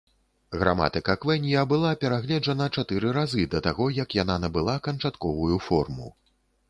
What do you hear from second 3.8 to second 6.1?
як яна набыла канчатковую форму.